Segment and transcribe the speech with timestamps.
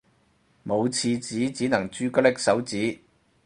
[0.65, 2.99] 冇廁紙只能朱古力手指